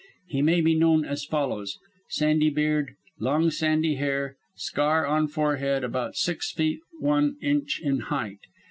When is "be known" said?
0.61-1.05